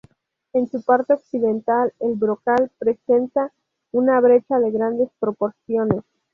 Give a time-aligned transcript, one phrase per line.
[0.53, 3.51] En su parte occidental el brocal presenta
[3.91, 6.01] una brecha de grandes proporciones.